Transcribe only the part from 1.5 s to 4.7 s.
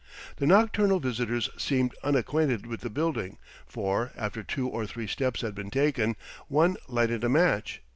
seemed unacquainted with the building, for, after two